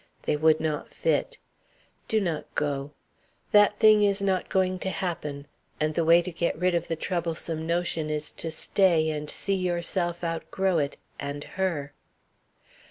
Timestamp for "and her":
11.19-11.93